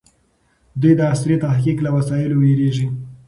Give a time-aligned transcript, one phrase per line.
[0.81, 2.87] دوی د عصري تحقيق له وسایلو وېرېږي.